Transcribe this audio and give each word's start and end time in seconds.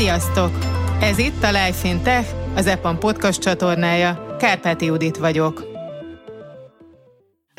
Sziasztok! 0.00 0.50
Ez 1.00 1.18
itt 1.18 1.42
a 1.42 1.50
Life 1.50 1.88
in 1.88 2.02
Tech, 2.02 2.28
az 2.56 2.66
EPAM 2.66 2.98
podcast 2.98 3.40
csatornája. 3.40 4.36
Kárpáti 4.38 4.84
Judit 4.84 5.16
vagyok. 5.16 5.69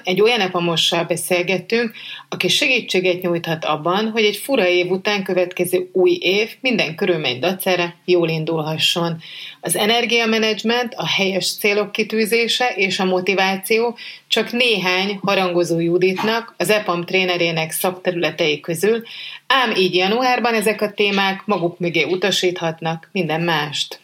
Egy 0.04 0.22
olyan 0.22 0.40
epamossal 0.40 1.04
beszélgettünk, 1.04 1.92
aki 2.30 2.48
segítséget 2.48 3.22
nyújthat 3.22 3.66
abban, 3.66 4.10
hogy 4.10 4.24
egy 4.24 4.36
fura 4.36 4.68
év 4.68 4.92
után 4.92 5.24
következő 5.24 5.90
új 5.94 6.18
év 6.22 6.50
minden 6.62 6.96
körülmény 6.96 7.40
dacára 7.40 7.94
jól 8.06 8.30
indulhasson. 8.30 9.22
Az 9.62 9.76
energiamenedzsment, 9.76 10.94
a 10.96 11.08
helyes 11.08 11.58
célok 11.58 11.92
kitűzése 11.92 12.74
és 12.76 13.00
a 13.00 13.06
motiváció 13.06 13.98
csak 14.28 14.52
néhány 14.52 15.20
harangozó 15.22 15.80
Juditnak, 15.80 16.54
az 16.58 16.70
EPAM 16.70 17.06
trénerének 17.06 17.72
szakterületei 17.72 18.60
közül, 18.60 19.04
ám 19.48 19.76
így 19.76 19.96
januárban 19.96 20.54
ezek 20.54 20.82
a 20.82 20.92
témák 20.92 21.42
maguk 21.46 21.80
mögé 21.80 22.04
utasíthatnak 22.04 23.10
minden 23.12 23.42
mást. 23.42 24.00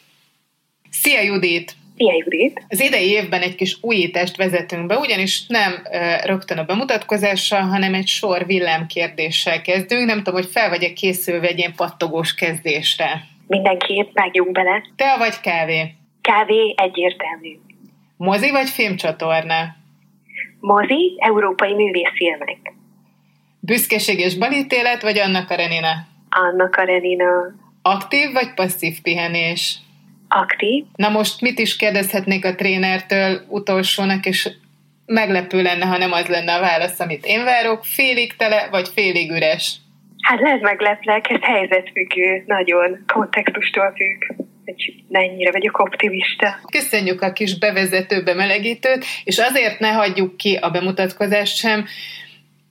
Szia 0.90 1.22
Judit! 1.22 1.76
Szia 1.98 2.14
Judit! 2.14 2.66
Az 2.70 2.80
idei 2.80 3.10
évben 3.10 3.42
egy 3.42 3.56
kis 3.56 3.78
újítást 3.82 4.36
vezetünk 4.36 4.86
be, 4.86 4.98
ugyanis 4.98 5.48
nem 5.48 5.74
rögtön 6.24 6.58
a 6.58 6.64
bemutatkozással, 6.64 7.62
hanem 7.62 7.94
egy 7.94 8.08
sor 8.08 8.46
villámkérdéssel 8.46 9.62
kezdünk. 9.62 10.06
Nem 10.06 10.18
tudom, 10.18 10.34
hogy 10.34 10.50
fel 10.52 10.70
vagy-e 10.70 10.94
készülve 10.94 11.48
egy 11.48 11.58
ilyen 11.58 11.74
pattogós 11.76 12.36
kezdésre. 12.36 13.22
Mindenképp 13.48 14.14
vágjunk 14.14 14.52
bele. 14.52 14.84
Te 14.96 15.16
vagy 15.18 15.40
kávé? 15.40 15.94
Kávé 16.22 16.74
egyértelmű. 16.78 17.58
Mozi 18.18 18.52
vagy 18.52 18.70
filmcsatorna? 18.70 19.76
Mozi, 20.60 21.16
európai 21.18 21.74
művészfilmek. 21.74 22.74
Büszkeség 23.60 24.20
és 24.20 24.38
balítélet, 24.38 25.02
vagy 25.02 25.18
Anna 25.20 25.46
Karenina? 25.46 26.08
Anna 26.30 26.70
Karenina. 26.70 27.32
Aktív 27.82 28.32
vagy 28.32 28.54
passzív 28.54 29.02
pihenés? 29.02 29.78
Aktív. 30.38 30.84
Na 30.96 31.10
most 31.10 31.42
mit 31.42 31.60
is 31.60 31.76
kérdezhetnék 31.76 32.46
a 32.46 32.56
trénertől 32.56 33.46
utolsónak, 33.48 34.26
és 34.26 34.50
meglepő 35.06 35.62
lenne, 35.62 35.86
ha 35.86 35.98
nem 35.98 36.12
az 36.12 36.28
lenne 36.28 36.54
a 36.54 36.60
válasz, 36.60 37.00
amit 37.00 37.26
én 37.26 37.44
várok, 37.44 37.86
félig 37.86 38.36
tele, 38.36 38.68
vagy 38.72 38.88
félig 38.94 39.32
üres? 39.32 39.76
Hát 40.22 40.42
ez 40.42 40.62
megleplek, 40.62 41.30
ez 41.30 41.42
helyzetfüggő, 41.42 42.44
nagyon 42.46 43.04
kontextustól 43.14 43.94
függ 43.96 44.46
hogy 44.68 45.04
mennyire 45.10 45.52
vagyok 45.52 45.80
optimista. 45.80 46.60
Köszönjük 46.72 47.22
a 47.22 47.34
kis 47.34 47.58
bevezető 47.58 48.24
bemelegítőt, 48.24 49.06
és 49.24 49.38
azért 49.38 49.80
ne 49.80 49.92
hagyjuk 49.92 50.38
ki 50.38 50.56
a 50.62 50.70
bemutatkozást 50.70 51.56
sem, 51.56 51.86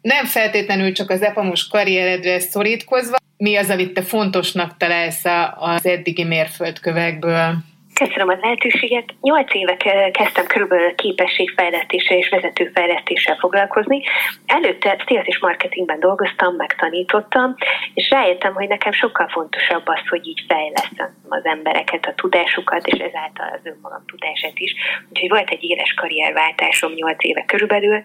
nem 0.03 0.25
feltétlenül 0.25 0.93
csak 0.93 1.11
az 1.11 1.23
epamos 1.23 1.69
karrieredre 1.69 2.39
szorítkozva, 2.39 3.17
mi 3.37 3.57
az, 3.57 3.71
amit 3.71 3.95
te 3.95 4.03
fontosnak 4.03 4.77
találsz 4.77 5.25
az 5.57 5.87
eddigi 5.87 6.25
mérföldkövekből? 6.25 7.57
Köszönöm 8.05 8.29
a 8.29 8.39
lehetőséget. 8.41 9.05
Nyolc 9.21 9.55
éve 9.55 9.77
kezdtem 10.11 10.47
körülbelül 10.47 10.95
képességfejlesztéssel 10.95 12.17
és 12.17 12.29
vezetőfejlesztéssel 12.29 13.37
foglalkozni. 13.37 14.03
Előtte 14.47 15.03
sales 15.07 15.27
és 15.27 15.39
marketingben 15.39 16.01
dolgoztam, 16.01 16.55
megtanítottam, 16.55 17.55
és 17.95 18.11
rájöttem, 18.11 18.55
hogy 18.55 18.69
nekem 18.69 18.93
sokkal 18.93 19.29
fontosabb 19.29 19.83
az, 19.85 20.01
hogy 20.09 20.27
így 20.27 20.45
fejlesztem 20.49 21.15
az 21.29 21.45
embereket, 21.45 22.07
a 22.07 22.15
tudásukat, 22.15 22.87
és 22.87 22.99
ezáltal 22.99 23.49
az 23.53 23.61
önmagam 23.63 24.05
tudását 24.07 24.59
is. 24.59 24.75
Úgyhogy 25.09 25.29
volt 25.29 25.51
egy 25.51 25.65
éles 25.65 25.95
karrierváltásom 25.95 26.93
nyolc 26.93 27.25
éve 27.25 27.45
körülbelül, 27.45 28.03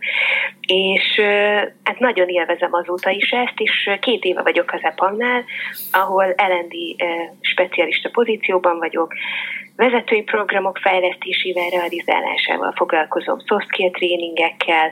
és 0.68 1.20
hát 1.84 2.00
nagyon 2.00 2.28
élvezem 2.28 2.74
azóta 2.74 3.10
is 3.10 3.30
ezt, 3.30 3.60
és 3.60 3.90
két 4.00 4.24
éve 4.24 4.42
vagyok 4.42 4.72
az 4.72 4.84
EPAM-nál, 4.84 5.44
ahol 5.92 6.28
L&D 6.28 7.04
specialista 7.42 8.10
pozícióban 8.10 8.78
vagyok, 8.78 9.14
vezetői 9.86 10.24
programok 10.24 10.78
fejlesztésével, 10.78 11.70
realizálásával 11.70 12.72
foglalkozom, 12.76 13.40
soft 13.46 13.68
skill 13.68 13.92
tréningekkel, 13.92 14.92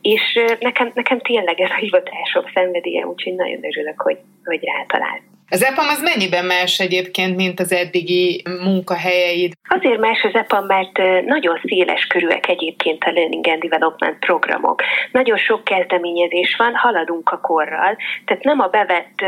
és 0.00 0.22
nekem, 0.60 0.90
nekem 0.94 1.18
tényleg 1.20 1.60
ez 1.60 1.70
a 1.70 1.82
hivatásom 1.84 2.44
szenvedélye, 2.54 3.06
úgyhogy 3.06 3.34
nagyon 3.34 3.64
örülök, 3.64 4.00
hogy, 4.00 4.18
hogy 4.44 4.64
rátalált. 4.64 5.22
Az 5.50 5.64
EPAM 5.64 5.88
az 5.88 6.02
mennyiben 6.02 6.44
más 6.44 6.78
egyébként, 6.80 7.36
mint 7.36 7.60
az 7.60 7.72
eddigi 7.72 8.42
munkahelyeid? 8.62 9.52
Azért 9.68 9.98
más 9.98 10.22
az 10.22 10.34
EPAM, 10.34 10.66
mert 10.66 11.24
nagyon 11.26 11.60
széles 11.68 12.06
körűek 12.06 12.48
egyébként 12.48 13.04
a 13.04 13.10
Learning 13.10 13.46
and 13.46 13.62
Development 13.62 14.18
programok. 14.18 14.82
Nagyon 15.12 15.36
sok 15.36 15.64
kezdeményezés 15.64 16.56
van, 16.58 16.74
haladunk 16.74 17.30
a 17.30 17.40
korral, 17.40 17.96
tehát 18.24 18.44
nem 18.44 18.60
a 18.60 18.66
bevett 18.66 19.18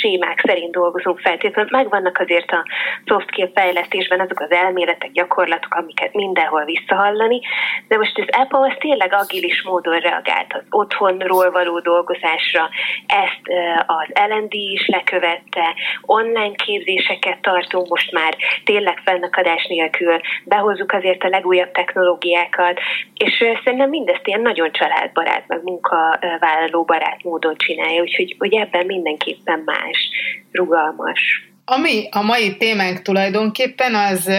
sémák 0.00 0.42
szerint 0.46 0.72
dolgozunk 0.72 1.20
feltétlenül, 1.20 1.70
megvannak 1.70 2.18
azért 2.18 2.50
a 2.50 2.64
soft 3.04 3.26
skill 3.28 3.50
fejlesztésben 3.54 4.20
azok 4.20 4.40
az 4.40 4.50
elméletek, 4.50 5.10
gyakorlatok, 5.12 5.74
amiket 5.74 6.14
mindenhol 6.14 6.64
visszahallani, 6.64 7.40
de 7.88 7.96
most 7.96 8.18
az 8.18 8.26
EPAM 8.26 8.62
az 8.62 8.74
tényleg 8.78 9.12
agilis 9.12 9.62
módon 9.62 9.98
reagált 9.98 10.52
az 10.52 10.62
otthonról 10.70 11.50
való 11.50 11.78
dolgozásra, 11.80 12.68
ezt 13.06 13.42
az 13.86 14.06
LND 14.28 14.54
is 14.54 14.86
lekövette, 14.86 15.59
illetve 15.60 15.74
online 16.02 16.54
képzéseket 16.54 17.40
tartunk 17.40 17.88
most 17.88 18.12
már 18.12 18.36
tényleg 18.64 19.00
fennakadás 19.04 19.66
nélkül, 19.66 20.20
behozzuk 20.44 20.92
azért 20.92 21.22
a 21.22 21.28
legújabb 21.28 21.72
technológiákat, 21.72 22.80
és 23.14 23.44
szerintem 23.64 23.88
mindezt 23.88 24.26
ilyen 24.26 24.40
nagyon 24.40 24.72
családbarát, 24.72 25.44
meg 25.46 25.62
munkavállaló 25.62 26.84
barát 26.84 27.22
módon 27.22 27.56
csinálja, 27.56 28.02
úgyhogy 28.02 28.36
hogy 28.38 28.54
ebben 28.54 28.86
mindenképpen 28.86 29.62
más, 29.64 30.08
rugalmas. 30.52 31.20
Ami 31.64 32.08
a 32.10 32.22
mai 32.22 32.56
témánk 32.56 33.02
tulajdonképpen 33.02 33.94
az 33.94 34.30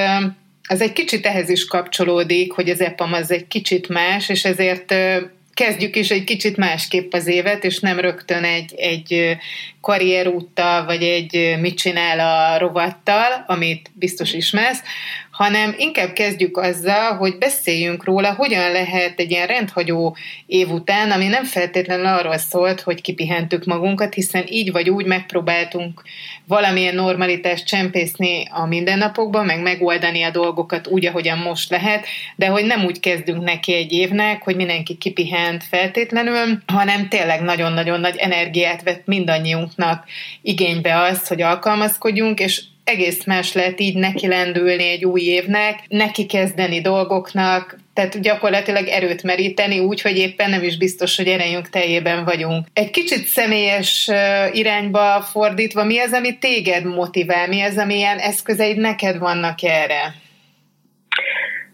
az 0.68 0.82
egy 0.82 0.94
kicsit 0.94 1.26
ehhez 1.26 1.50
is 1.50 1.66
kapcsolódik, 1.66 2.52
hogy 2.52 2.70
az 2.70 2.82
EPAM 2.82 3.14
az 3.14 3.32
egy 3.32 3.48
kicsit 3.48 3.90
más, 3.90 4.30
és 4.30 4.46
ezért 4.46 4.94
kezdjük 5.54 5.96
is 5.96 6.10
egy 6.10 6.24
kicsit 6.24 6.58
másképp 6.58 7.14
az 7.14 7.28
évet, 7.28 7.64
és 7.64 7.80
nem 7.80 8.00
rögtön 8.00 8.44
egy, 8.44 8.74
egy 8.76 9.38
karrierúttal, 9.82 10.86
vagy 10.86 11.04
egy 11.04 11.58
mit 11.60 11.78
csinál 11.78 12.20
a 12.20 12.58
rovattal, 12.58 13.44
amit 13.48 13.92
biztos 13.94 14.34
ismersz, 14.34 14.82
hanem 15.42 15.76
inkább 15.78 16.14
kezdjük 16.14 16.58
azzal, 16.58 17.16
hogy 17.16 17.38
beszéljünk 17.38 18.04
róla, 18.04 18.34
hogyan 18.34 18.72
lehet 18.72 19.20
egy 19.20 19.32
ilyen 19.32 19.48
rendhagyó 19.48 20.16
év 20.46 20.70
után, 20.70 21.12
ami 21.12 21.28
nem 21.28 21.44
feltétlenül 21.44 22.06
arról 22.06 22.38
szólt, 22.38 22.82
hogy 22.82 23.02
kipihentük 23.02 23.66
magunkat, 23.66 24.14
hiszen 24.14 24.44
így 24.48 24.72
vagy 24.72 24.90
úgy 24.90 25.06
megpróbáltunk 25.06 26.02
valamilyen 26.48 26.96
normalitást 26.96 27.66
csempészni 27.66 28.48
a 28.52 28.66
mindennapokban, 28.66 29.46
meg 29.46 29.62
megoldani 29.62 30.24
a 30.24 30.32
dolgokat 30.32 30.88
úgy, 30.88 31.06
ahogyan 31.06 31.38
most 31.38 31.70
lehet, 31.70 32.06
de 32.36 32.48
hogy 32.48 32.66
nem 32.66 32.86
úgy 32.86 33.00
kezdünk 33.00 33.44
neki 33.44 33.74
egy 33.74 33.92
évnek, 33.92 34.42
hogy 34.42 34.56
mindenki 34.56 34.98
kipihent 34.98 35.64
feltétlenül, 35.64 36.58
hanem 36.66 37.08
tényleg 37.08 37.42
nagyon-nagyon 37.42 38.00
nagy 38.00 38.16
energiát 38.18 38.84
vett 38.84 39.06
mindannyiunknak 39.06 40.06
igénybe 40.42 41.02
az, 41.02 41.28
hogy 41.28 41.42
alkalmazkodjunk, 41.42 42.40
és 42.40 42.62
egész 42.84 43.24
más 43.26 43.54
lehet 43.54 43.80
így 43.80 43.96
neki 43.96 44.28
lendülni 44.28 44.90
egy 44.90 45.06
új 45.06 45.22
évnek, 45.22 45.80
neki 45.88 46.26
kezdeni 46.26 46.82
dolgoknak, 46.82 47.80
tehát 47.94 48.22
gyakorlatilag 48.22 48.88
erőt 48.88 49.24
meríteni 49.24 49.80
úgy, 49.80 50.02
hogy 50.02 50.18
éppen 50.18 50.50
nem 50.50 50.64
is 50.64 50.78
biztos, 50.78 51.18
hogy 51.18 51.28
erejünk 51.28 51.70
teljében 51.70 52.26
vagyunk. 52.26 52.68
Egy 52.74 52.90
kicsit 52.90 53.28
személyes 53.28 54.10
irányba 54.52 55.22
fordítva, 55.22 55.84
mi 55.84 56.00
az, 56.00 56.14
ami 56.14 56.38
téged 56.38 56.84
motivál, 56.84 57.48
mi 57.48 57.62
az, 57.62 57.78
amilyen 57.78 58.18
eszközeid 58.18 58.78
neked 58.78 59.18
vannak 59.18 59.64
erre? 59.64 60.16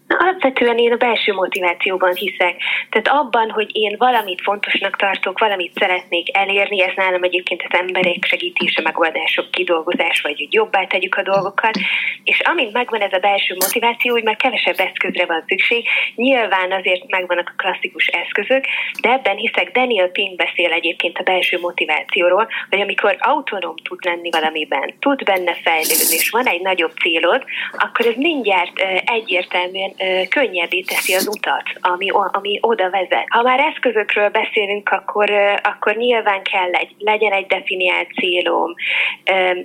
Alapvetően 0.08 0.78
én 0.78 0.92
a 0.92 0.96
belső 0.96 1.34
motivációban 1.34 2.14
hiszek. 2.16 2.56
Tehát 2.90 3.08
abban, 3.08 3.50
hogy 3.50 3.70
én 3.72 3.96
valamit 3.98 4.42
fontosnak 4.42 4.96
tartok, 4.96 5.40
valamit 5.40 5.80
szeretnék 5.80 6.38
elérni, 6.38 6.82
ez 6.82 6.94
nálam 6.96 7.24
egyébként 7.24 7.64
az 7.70 7.80
emberek 7.80 8.26
segítése, 8.26 8.82
megoldások 8.82 9.52
kidolgozás, 9.52 10.22
vagy 10.22 10.38
hogy 10.38 10.54
jobbá 10.54 10.86
tegyük 10.86 11.16
a 11.16 11.22
dolgokat. 11.22 11.78
És 12.24 12.40
amint 12.40 12.74
megvan 12.74 13.02
ez 13.02 13.14
a 13.14 13.20
belső 13.20 13.56
motiváció, 13.60 14.12
hogy 14.12 14.24
már 14.24 14.36
kevesebb 14.36 14.80
eszközre 14.80 15.26
van 15.26 15.44
szükség, 15.48 15.88
nyilván 16.16 16.72
azért 16.72 17.08
megvannak 17.08 17.54
a 17.54 17.62
klasszikus 17.62 18.06
eszközök, 18.06 18.66
de 19.02 19.12
ebben 19.12 19.36
hiszek 19.36 19.72
Daniel 19.72 20.10
Pink 20.10 20.36
beszél 20.36 20.72
egyébként 20.72 21.18
a 21.18 21.24
belső 21.24 21.60
motivációról, 21.60 22.48
hogy 22.70 22.82
amikor 22.82 23.16
autonóm 23.20 23.76
tud 23.76 24.06
lenni 24.06 24.30
valamiben, 24.30 24.94
tud 25.00 25.24
benne 25.24 25.54
fejlődni, 25.54 26.16
és 26.18 26.30
van 26.30 26.48
egy 26.48 26.62
nagyobb 26.62 26.94
célod, 27.02 27.44
akkor 27.72 28.06
ez 28.06 28.16
mindjárt 28.16 28.80
egyértelműen 29.06 29.96
könnyebbé 30.30 30.82
teszi 30.82 31.14
az 31.14 31.28
utat, 31.28 31.64
ami, 31.82 32.10
ami 32.32 32.58
oda 32.62 32.90
vezet. 32.90 33.26
Ha 33.28 33.42
már 33.42 33.60
eszközökről 33.60 34.30
beszélünk, 34.30 34.90
akkor, 34.90 35.32
akkor 35.64 35.96
nyilván 35.96 36.44
kell 36.44 36.72
egy, 36.72 36.92
legyen 36.98 37.32
egy 37.32 37.46
definiált 37.46 38.12
célom, 38.14 38.74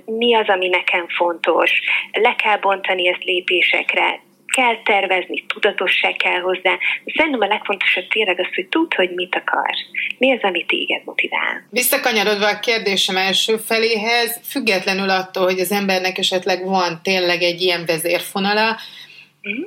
mi 0.05 0.35
az, 0.35 0.47
ami 0.47 0.67
nekem 0.67 1.07
fontos, 1.07 1.71
le 2.11 2.35
kell 2.35 2.57
bontani 2.57 3.07
ezt 3.07 3.23
lépésekre, 3.23 4.21
kell 4.53 4.81
tervezni, 4.83 5.45
tudatosság 5.47 6.15
kell 6.15 6.39
hozzá. 6.39 6.77
Szerintem 7.15 7.41
a 7.41 7.47
legfontosabb 7.47 8.07
tényleg 8.07 8.39
az, 8.39 8.55
hogy 8.55 8.67
tudd, 8.67 8.95
hogy 8.95 9.11
mit 9.15 9.35
akarsz. 9.35 9.81
Mi 10.17 10.31
az, 10.31 10.39
ami 10.41 10.65
téged 10.65 11.01
motivál. 11.05 11.67
Visszakanyarodva 11.69 12.47
a 12.47 12.59
kérdésem 12.59 13.17
első 13.17 13.57
feléhez, 13.57 14.39
függetlenül 14.49 15.09
attól, 15.09 15.43
hogy 15.43 15.59
az 15.59 15.71
embernek 15.71 16.17
esetleg 16.17 16.65
van 16.65 16.99
tényleg 17.03 17.41
egy 17.41 17.61
ilyen 17.61 17.83
vezérfonala. 17.85 18.77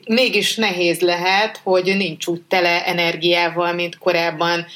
Mégis 0.07 0.57
nehéz 0.57 1.01
lehet, 1.01 1.61
hogy 1.63 1.97
nincs 1.97 2.27
úgy 2.27 2.43
tele 2.43 2.87
energiával, 2.87 3.73
mint 3.73 3.99
korábban 3.99 4.67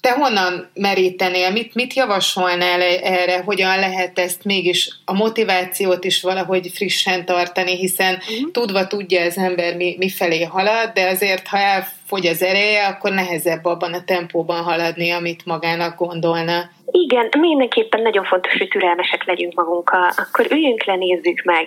te 0.00 0.12
honnan 0.12 0.70
merítenél, 0.74 1.50
mit, 1.50 1.74
mit 1.74 1.94
javasolnál 1.94 2.82
erre, 2.82 3.38
hogyan 3.38 3.78
lehet 3.78 4.18
ezt 4.18 4.44
mégis 4.44 4.90
a 5.04 5.12
motivációt 5.12 6.04
is 6.04 6.20
valahogy 6.20 6.70
frissen 6.74 7.24
tartani, 7.24 7.76
hiszen 7.76 8.14
uh-huh. 8.14 8.50
tudva 8.50 8.86
tudja 8.86 9.22
az 9.22 9.36
ember 9.38 9.76
mi, 9.76 9.94
mi 9.98 10.08
felé 10.08 10.42
halad, 10.42 10.92
de 10.92 11.06
azért 11.06 11.46
ha 11.46 11.58
elfogy 11.58 12.26
az 12.26 12.42
ereje, 12.42 12.86
akkor 12.86 13.12
nehezebb 13.12 13.64
abban 13.64 13.92
a 13.92 14.04
tempóban 14.04 14.62
haladni, 14.62 15.10
amit 15.10 15.46
magának 15.46 15.98
gondolna. 15.98 16.70
Igen, 16.90 17.28
mindenképpen 17.38 18.02
nagyon 18.02 18.24
fontos, 18.24 18.56
hogy 18.58 18.68
türelmesek 18.68 19.24
legyünk 19.24 19.54
magunkkal. 19.54 20.10
Akkor 20.16 20.46
üljünk 20.50 20.84
le, 20.84 20.94
nézzük 20.94 21.42
meg. 21.44 21.66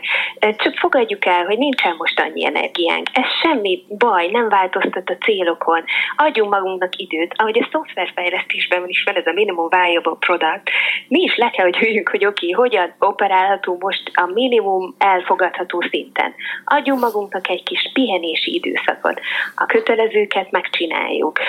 Csak 0.58 0.76
fogadjuk 0.76 1.26
el, 1.26 1.46
hogy 1.46 1.58
nincsen 1.58 1.96
most 1.98 2.20
annyi 2.20 2.46
energiánk. 2.46 3.08
Ez 3.14 3.26
semmi 3.42 3.84
baj, 3.98 4.28
nem 4.28 4.50
változtat 4.50 5.10
a 5.10 5.18
célokon. 5.24 5.84
Adjunk 6.16 6.52
magunknak 6.52 6.96
időt. 6.96 7.34
Ahogy 7.38 7.60
a 7.60 7.68
szoftverfejlesztésben 7.72 8.84
is 8.88 9.04
van 9.04 9.16
ez 9.16 9.26
a 9.26 9.32
minimum 9.32 9.68
viable 9.70 10.16
product, 10.20 10.70
mi 11.08 11.22
is 11.22 11.36
le 11.36 11.50
kell, 11.50 11.66
hogy 11.66 11.78
üljünk, 11.82 12.10
hogy 12.10 12.26
oké, 12.26 12.50
okay, 12.52 12.64
hogyan 12.64 12.94
operálható 13.00 13.78
most 13.80 14.12
a 14.14 14.26
minimum 14.34 14.96
elfogadható 14.98 15.82
szinten. 15.90 16.34
Adjunk 16.66 17.00
magunknak 17.00 17.50
egy 17.50 17.64
kis 17.64 17.90
pihenési 17.94 18.54
időszakot. 18.54 19.20
A 19.56 19.66
kötelezőket 19.66 20.52
megcsináljuk. 20.52 21.40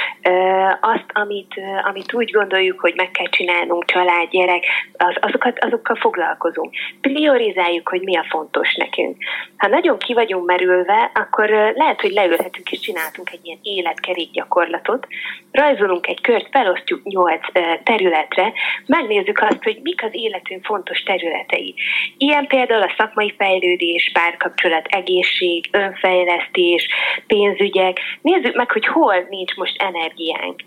Azt, 0.80 1.06
amit, 1.12 1.60
amit 1.82 2.14
úgy 2.14 2.30
gondoljuk, 2.30 2.80
hogy 2.80 2.94
meg 2.96 3.10
kell 3.10 3.28
csinálni, 3.28 3.60
csinálnunk, 3.62 3.84
család, 3.84 4.28
gyerek, 4.30 4.64
az, 4.92 5.14
azokat, 5.20 5.64
azokkal 5.64 5.96
foglalkozunk. 5.96 6.74
Priorizáljuk, 7.00 7.88
hogy 7.88 8.00
mi 8.00 8.16
a 8.16 8.26
fontos 8.28 8.74
nekünk. 8.74 9.16
Ha 9.56 9.68
nagyon 9.68 9.98
ki 9.98 10.14
vagyunk 10.14 10.46
merülve, 10.46 11.10
akkor 11.14 11.48
lehet, 11.74 12.00
hogy 12.00 12.10
leülhetünk 12.10 12.72
és 12.72 12.80
csináltunk 12.80 13.30
egy 13.30 13.40
ilyen 13.42 13.58
életkerék 13.62 14.30
gyakorlatot, 14.30 15.06
rajzolunk 15.52 16.06
egy 16.06 16.20
kört, 16.20 16.48
felosztjuk 16.50 17.02
nyolc 17.02 17.46
területre, 17.84 18.52
megnézzük 18.86 19.38
azt, 19.38 19.62
hogy 19.62 19.78
mik 19.82 20.02
az 20.04 20.10
életünk 20.12 20.64
fontos 20.64 21.02
területei. 21.02 21.74
Ilyen 22.18 22.46
például 22.46 22.82
a 22.82 22.94
szakmai 22.96 23.34
fejlődés, 23.38 24.10
párkapcsolat, 24.12 24.86
egészség, 24.86 25.68
önfejlesztés, 25.70 26.88
pénzügyek. 27.26 28.00
Nézzük 28.22 28.54
meg, 28.54 28.70
hogy 28.70 28.86
hol 28.86 29.26
nincs 29.28 29.54
most 29.54 29.82
energiánk. 29.82 30.60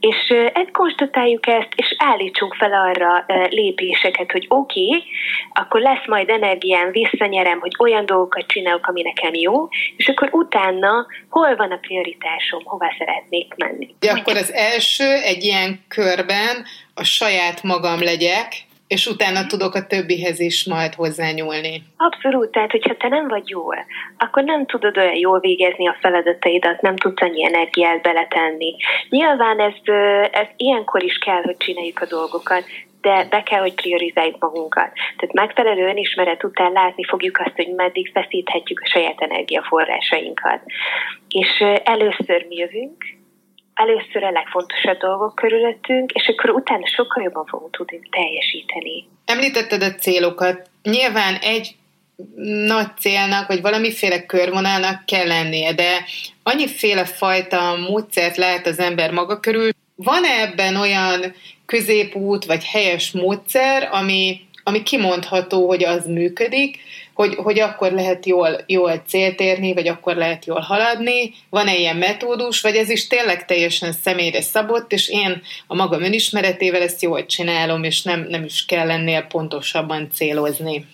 És 0.00 0.34
ezt 0.52 0.70
konstatáljuk 0.72 1.46
ezt, 1.46 1.68
és 1.76 1.94
állítsunk 1.98 2.54
fel 2.54 2.72
arra 2.72 3.24
lépéseket, 3.48 4.32
hogy 4.32 4.46
oké, 4.48 4.86
okay, 4.86 5.04
akkor 5.52 5.80
lesz 5.80 6.06
majd 6.06 6.28
energiám, 6.28 6.90
visszanyerem, 6.90 7.60
hogy 7.60 7.72
olyan 7.78 8.06
dolgokat 8.06 8.46
csinálok, 8.46 8.86
ami 8.86 9.02
nekem 9.02 9.34
jó, 9.34 9.68
és 9.96 10.08
akkor 10.08 10.28
utána 10.32 11.06
hol 11.28 11.56
van 11.56 11.70
a 11.70 11.76
prioritásom, 11.76 12.64
hova 12.64 12.94
szeretnék 12.98 13.54
menni. 13.56 13.94
De 13.98 14.10
akkor 14.10 14.36
az 14.36 14.52
első 14.52 15.12
egy 15.24 15.44
ilyen 15.44 15.84
körben 15.88 16.64
a 16.94 17.04
saját 17.04 17.62
magam 17.62 18.02
legyek, 18.02 18.66
és 18.88 19.06
utána 19.06 19.46
tudok 19.46 19.74
a 19.74 19.86
többihez 19.86 20.40
is 20.40 20.64
majd 20.64 20.94
hozzányúlni. 20.94 21.82
Abszolút, 21.96 22.50
tehát 22.50 22.70
hogyha 22.70 22.96
te 22.96 23.08
nem 23.08 23.28
vagy 23.28 23.48
jól, 23.48 23.76
akkor 24.18 24.44
nem 24.44 24.66
tudod 24.66 24.96
olyan 24.96 25.16
jól 25.16 25.40
végezni 25.40 25.88
a 25.88 25.96
feladataidat, 26.00 26.80
nem 26.80 26.96
tudsz 26.96 27.22
annyi 27.22 27.44
energiát 27.44 28.02
beletenni. 28.02 28.76
Nyilván 29.08 29.60
ez, 29.60 29.74
ez 30.32 30.46
ilyenkor 30.56 31.02
is 31.02 31.18
kell, 31.18 31.42
hogy 31.42 31.56
csináljuk 31.56 32.00
a 32.00 32.06
dolgokat, 32.06 32.64
de 33.00 33.26
be 33.30 33.42
kell, 33.42 33.60
hogy 33.60 33.74
priorizáljuk 33.74 34.38
magunkat. 34.38 34.92
Tehát 35.16 35.34
megfelelő 35.34 35.86
önismeret 35.86 36.44
után 36.44 36.72
látni 36.72 37.04
fogjuk 37.04 37.38
azt, 37.38 37.56
hogy 37.56 37.74
meddig 37.76 38.10
feszíthetjük 38.12 38.80
a 38.84 38.88
saját 38.88 39.20
energiaforrásainkat. 39.20 40.60
És 41.28 41.64
először 41.84 42.46
mi 42.48 42.56
jövünk, 42.56 43.17
először 43.78 44.22
a 44.24 44.30
legfontosabb 44.30 44.98
dolgok 44.98 45.34
körülöttünk, 45.34 46.12
és 46.12 46.28
akkor 46.28 46.50
utána 46.50 46.86
sokkal 46.86 47.22
jobban 47.22 47.46
fogunk 47.46 47.76
tudni 47.76 48.00
teljesíteni. 48.10 49.08
Említetted 49.24 49.82
a 49.82 49.94
célokat. 49.94 50.70
Nyilván 50.82 51.34
egy 51.34 51.76
nagy 52.66 52.96
célnak, 52.98 53.48
vagy 53.48 53.60
valamiféle 53.60 54.26
körvonalnak 54.26 55.06
kell 55.06 55.26
lennie, 55.26 55.72
de 55.72 56.04
annyiféle 56.42 57.04
fajta 57.04 57.76
módszert 57.88 58.36
lehet 58.36 58.66
az 58.66 58.78
ember 58.78 59.12
maga 59.12 59.40
körül. 59.40 59.70
Van-e 59.94 60.40
ebben 60.40 60.76
olyan 60.76 61.34
középút, 61.66 62.44
vagy 62.44 62.64
helyes 62.64 63.10
módszer, 63.10 63.88
ami, 63.92 64.40
ami 64.62 64.82
kimondható, 64.82 65.66
hogy 65.66 65.84
az 65.84 66.06
működik, 66.06 66.78
hogy, 67.18 67.34
hogy 67.34 67.60
akkor 67.60 67.92
lehet 67.92 68.26
jól, 68.26 68.60
jól 68.66 69.02
célt 69.06 69.40
érni, 69.40 69.74
vagy 69.74 69.88
akkor 69.88 70.16
lehet 70.16 70.44
jól 70.44 70.60
haladni, 70.60 71.34
van-e 71.50 71.76
ilyen 71.76 71.96
metódus, 71.96 72.60
vagy 72.60 72.76
ez 72.76 72.88
is 72.88 73.06
tényleg 73.06 73.44
teljesen 73.44 73.92
személyre 73.92 74.40
szabott, 74.40 74.92
és 74.92 75.08
én 75.08 75.42
a 75.66 75.74
magam 75.74 76.02
önismeretével 76.02 76.82
ezt 76.82 77.02
jól 77.02 77.26
csinálom, 77.26 77.84
és 77.84 78.02
nem, 78.02 78.26
nem 78.28 78.44
is 78.44 78.64
kell 78.64 78.90
ennél 78.90 79.22
pontosabban 79.22 80.10
célozni 80.12 80.86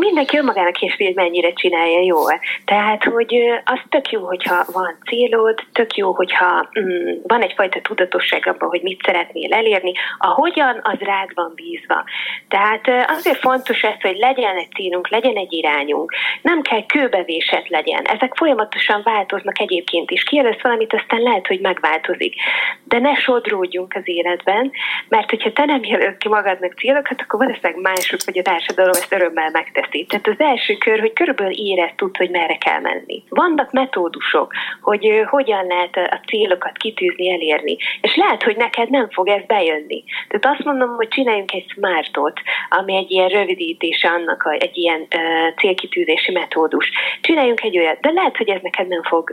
mindenki 0.00 0.38
önmagának 0.38 0.80
is 0.80 0.96
hogy 0.96 1.14
mennyire 1.14 1.52
csinálja 1.52 2.00
jól. 2.02 2.40
Tehát, 2.64 3.04
hogy 3.04 3.34
az 3.64 3.80
tök 3.88 4.10
jó, 4.10 4.26
hogyha 4.26 4.64
van 4.72 4.96
célod, 5.08 5.58
tök 5.72 5.96
jó, 5.96 6.12
hogyha 6.12 6.68
mm, 6.80 7.10
van 7.22 7.42
egyfajta 7.42 7.80
tudatosság 7.80 8.46
abban, 8.46 8.68
hogy 8.68 8.82
mit 8.82 9.02
szeretnél 9.04 9.52
elérni, 9.52 9.92
a 10.18 10.26
hogyan, 10.26 10.80
az 10.82 10.98
rád 10.98 11.34
van 11.34 11.52
bízva. 11.54 12.04
Tehát 12.48 12.88
azért 13.08 13.38
fontos 13.38 13.82
ez, 13.82 14.00
hogy 14.00 14.16
legyen 14.16 14.56
egy 14.56 14.70
célunk, 14.74 15.08
legyen 15.08 15.36
egy 15.36 15.52
irányunk. 15.52 16.12
Nem 16.42 16.62
kell 16.62 16.86
kőbevésett 16.86 17.68
legyen. 17.68 18.04
Ezek 18.04 18.34
folyamatosan 18.34 19.00
változnak 19.04 19.60
egyébként 19.60 20.10
is. 20.10 20.22
Kijelölsz 20.22 20.62
valamit, 20.62 20.94
aztán 20.94 21.20
lehet, 21.20 21.46
hogy 21.46 21.60
megváltozik. 21.60 22.34
De 22.84 22.98
ne 22.98 23.14
sodródjunk 23.14 23.94
az 23.94 24.02
életben, 24.04 24.70
mert 25.08 25.30
hogyha 25.30 25.52
te 25.52 25.64
nem 25.64 25.80
jelölsz 25.82 26.18
ki 26.18 26.28
magadnak 26.28 26.78
célokat, 26.78 27.20
akkor 27.20 27.38
valószínűleg 27.38 27.80
mások 27.82 28.20
vagy 28.24 28.38
a 28.38 28.42
társadalom 28.42 28.90
ezt 28.90 29.12
örömmel 29.12 29.50
megtesz 29.50 29.89
teszi. 29.90 30.06
Tehát 30.06 30.26
az 30.26 30.40
első 30.40 30.74
kör, 30.74 31.00
hogy 31.00 31.12
körülbelül 31.12 31.52
érez 31.52 31.90
tud, 31.96 32.16
hogy 32.16 32.30
merre 32.30 32.56
kell 32.56 32.80
menni. 32.80 33.22
Vannak 33.28 33.72
metódusok, 33.72 34.52
hogy 34.80 35.22
hogyan 35.30 35.66
lehet 35.66 35.96
a 35.96 36.20
célokat 36.26 36.76
kitűzni, 36.76 37.30
elérni. 37.30 37.76
És 38.00 38.16
lehet, 38.16 38.42
hogy 38.42 38.56
neked 38.56 38.90
nem 38.90 39.10
fog 39.10 39.28
ez 39.28 39.42
bejönni. 39.46 40.04
Tehát 40.28 40.56
azt 40.56 40.66
mondom, 40.66 40.94
hogy 40.94 41.08
csináljunk 41.08 41.52
egy 41.52 41.68
smartot, 41.68 42.40
ami 42.68 42.96
egy 42.96 43.10
ilyen 43.10 43.28
rövidítése 43.28 44.08
annak, 44.08 44.56
egy 44.58 44.76
ilyen 44.76 45.06
célkitűzési 45.56 46.32
metódus. 46.32 46.90
Csináljunk 47.20 47.62
egy 47.62 47.78
olyat, 47.78 48.00
de 48.00 48.10
lehet, 48.10 48.36
hogy 48.36 48.48
ez 48.48 48.60
neked 48.62 48.88
nem 48.88 49.02
fog, 49.02 49.30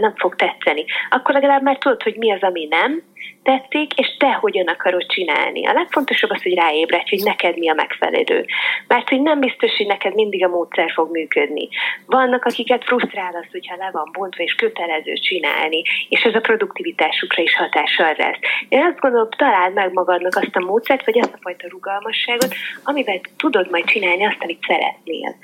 nem 0.00 0.14
fog 0.16 0.36
tetszeni. 0.36 0.84
Akkor 1.10 1.34
legalább 1.34 1.62
már 1.62 1.78
tudod, 1.78 2.02
hogy 2.02 2.16
mi 2.16 2.32
az, 2.32 2.42
ami 2.42 2.66
nem, 2.70 3.02
tetszik, 3.42 3.92
és 3.94 4.16
te 4.18 4.32
hogyan 4.32 4.66
akarod 4.66 5.06
csinálni. 5.06 5.66
A 5.66 5.72
legfontosabb 5.72 6.30
az, 6.30 6.42
hogy 6.42 6.54
ráébredj, 6.54 7.10
hogy 7.10 7.22
neked 7.24 7.58
mi 7.58 7.68
a 7.68 7.74
megfelelő. 7.74 8.44
Mert 8.86 9.08
hogy 9.08 9.22
nem 9.22 9.40
biztos, 9.40 9.76
hogy 9.76 9.86
neked 9.86 10.14
mindig 10.14 10.44
a 10.44 10.48
módszer 10.48 10.90
fog 10.90 11.10
működni. 11.10 11.68
Vannak, 12.06 12.44
akiket 12.44 12.84
frusztrál 12.84 13.34
az, 13.34 13.46
hogyha 13.50 13.76
le 13.76 13.90
van 13.92 14.10
bontva, 14.12 14.42
és 14.42 14.54
kötelező 14.54 15.12
csinálni, 15.12 15.82
és 16.08 16.22
ez 16.22 16.34
a 16.34 16.40
produktivitásukra 16.40 17.42
is 17.42 17.54
hatással 17.54 18.14
lesz. 18.18 18.38
Én 18.68 18.82
azt 18.82 18.98
gondolom, 18.98 19.28
találd 19.30 19.74
meg 19.74 19.92
magadnak 19.92 20.36
azt 20.36 20.56
a 20.56 20.64
módszert, 20.64 21.04
vagy 21.04 21.18
azt 21.18 21.34
a 21.34 21.38
fajta 21.40 21.68
rugalmasságot, 21.68 22.54
amivel 22.84 23.20
tudod 23.36 23.70
majd 23.70 23.84
csinálni 23.84 24.24
azt, 24.24 24.42
amit 24.42 24.64
szeretnél. 24.66 25.36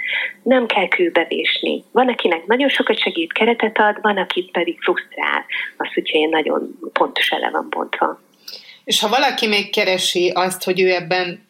Nem 0.42 0.66
kell 0.66 0.88
kőbevésni. 0.88 1.85
Van, 1.92 2.09
akinek 2.09 2.47
nagyon 2.47 2.68
sokat 2.68 2.99
segít, 2.99 3.33
keretet 3.33 3.78
ad, 3.78 3.99
van, 4.00 4.16
akit 4.16 4.50
pedig 4.50 4.80
frusztrál. 4.80 5.45
Az, 5.76 5.92
hogyha 5.95 6.18
én 6.18 6.28
nagyon 6.28 6.78
pontos 6.92 7.30
ele 7.30 7.50
van. 7.70 8.25
És 8.85 9.00
ha 9.00 9.08
valaki 9.08 9.46
még 9.46 9.70
keresi 9.70 10.30
azt, 10.35 10.64
hogy 10.64 10.80
ő 10.80 10.90
ebben 10.90 11.46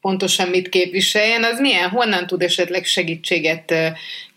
pontosan 0.00 0.48
mit 0.48 0.68
képviseljen, 0.68 1.44
az 1.44 1.60
milyen, 1.60 1.88
honnan 1.88 2.26
tud 2.26 2.42
esetleg 2.42 2.84
segítséget 2.84 3.74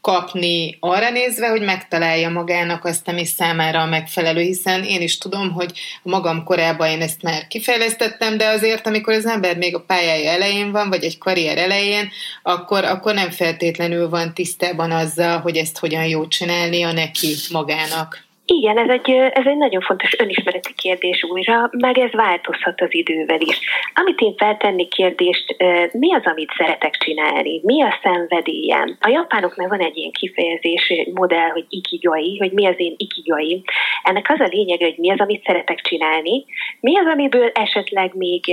kapni 0.01 0.77
arra 0.79 1.10
nézve, 1.10 1.48
hogy 1.48 1.62
megtalálja 1.62 2.29
magának 2.29 2.86
azt, 2.86 3.07
ami 3.07 3.25
számára 3.25 3.81
a 3.81 3.86
megfelelő, 3.86 4.41
hiszen 4.41 4.84
én 4.84 5.01
is 5.01 5.17
tudom, 5.17 5.51
hogy 5.51 5.72
a 6.03 6.10
magam 6.10 6.43
korában 6.43 6.88
én 6.89 7.01
ezt 7.01 7.22
már 7.22 7.48
kifejlesztettem, 7.48 8.38
de 8.38 8.48
azért, 8.48 8.88
amikor 8.88 9.13
az 9.13 9.25
ember 9.25 9.57
még 9.57 9.75
a 9.75 9.84
pályája 9.88 10.29
elején 10.29 10.72
van, 10.72 10.89
vagy 10.89 11.03
egy 11.03 11.17
karrier 11.17 11.57
elején, 11.57 12.10
akkor, 12.43 12.84
akkor 12.84 13.13
nem 13.13 13.29
feltétlenül 13.29 14.10
van 14.10 14.34
tisztában 14.34 14.91
azzal, 14.91 15.39
hogy 15.39 15.57
ezt 15.57 15.77
hogyan 15.77 16.05
jó 16.05 16.27
csinálnia 16.27 16.91
neki 16.91 17.36
magának. 17.51 18.26
Igen, 18.50 18.77
ez 18.77 18.89
egy, 18.89 19.10
ez 19.10 19.46
egy 19.46 19.58
nagyon 19.58 19.82
fontos 19.82 20.20
önismereti 20.20 20.74
kérdés 20.75 21.24
újra, 21.24 21.70
meg 21.72 21.98
ez 21.98 22.12
változhat 22.12 22.82
az 22.82 22.94
idővel 22.94 23.39
is. 23.39 23.60
Amit 23.94 24.20
én 24.20 24.36
feltenni 24.38 24.88
kérdést, 24.88 25.56
mi 25.92 26.13
az, 26.13 26.22
amit 26.25 26.54
szeretek 26.58 26.96
csinálni? 26.98 27.62
Mi 27.63 27.84
a 27.84 28.00
szenvedélyem? 28.04 28.98
A 29.00 29.10
japánoknál 29.10 29.68
van 29.68 29.80
egy 29.80 29.98
ilyen 29.98 30.12
kifejezés, 30.12 30.94
modell, 31.13 31.50
hogy 31.50 31.66
ikigai, 31.70 32.38
hogy 32.38 32.51
mi 32.51 32.66
az 32.66 32.75
én 32.77 32.94
ikigai. 32.98 33.63
Ennek 34.04 34.30
az 34.30 34.39
a 34.39 34.48
lényeg, 34.51 34.80
hogy 34.80 34.98
mi 34.98 35.12
az, 35.12 35.20
amit 35.20 35.46
szeretek 35.46 35.82
csinálni, 35.82 36.46
mi 36.80 36.98
az, 36.98 37.06
amiből 37.06 37.51
esetleg 37.54 38.16
még 38.16 38.44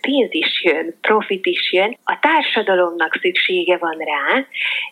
pénz 0.00 0.28
is 0.30 0.62
jön, 0.64 0.96
profit 1.00 1.46
is 1.46 1.72
jön, 1.72 1.96
a 2.04 2.18
társadalomnak 2.20 3.18
szüksége 3.20 3.76
van 3.76 3.96
rá, 3.98 4.46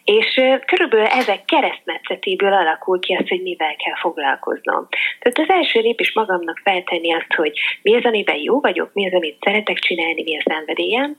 és 0.05 0.41
körülbelül 0.67 1.07
ezek 1.07 1.45
keresztmetszetéből 1.45 2.53
alakul 2.53 3.01
ki 3.01 3.15
az, 3.15 3.29
hogy 3.29 3.43
mivel 3.43 3.77
kell 3.77 3.97
foglalkozni 4.01 4.50
foglalkoznom. 4.51 4.89
Tehát 5.19 5.39
az 5.39 5.57
első 5.57 5.81
lépés 5.81 6.13
magamnak 6.13 6.61
feltenni 6.65 7.13
azt, 7.13 7.35
hogy 7.37 7.53
mi 7.83 7.95
az, 7.97 8.05
amiben 8.05 8.37
jó 8.37 8.61
vagyok, 8.61 8.91
mi 8.93 9.07
az, 9.07 9.15
amit 9.15 9.37
szeretek 9.41 9.79
csinálni, 9.79 10.23
mi 10.23 10.37
a 10.37 10.43
szenvedélyem, 10.45 11.17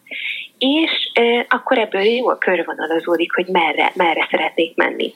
és 0.57 1.11
e, 1.13 1.45
akkor 1.49 1.77
ebből 1.77 2.01
jól 2.01 2.37
körvonalazódik, 2.37 3.33
hogy 3.33 3.47
merre, 3.47 3.91
merre 3.95 4.27
szeretnék 4.31 4.75
menni. 4.75 5.11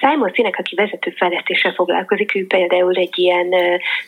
Simon 0.00 0.32
Sinek, 0.34 0.56
aki 0.58 0.74
vezető 0.74 1.10
fejlesztéssel 1.10 1.72
foglalkozik, 1.72 2.34
ő 2.34 2.46
például 2.46 2.96
egy 2.96 3.18
ilyen 3.18 3.50